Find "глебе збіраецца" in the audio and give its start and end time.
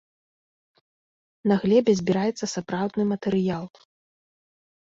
1.65-2.45